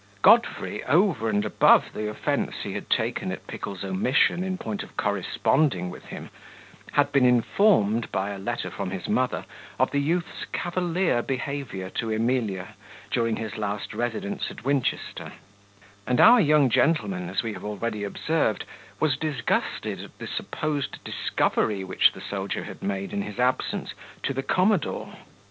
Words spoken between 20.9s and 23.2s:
discovery which the soldier had made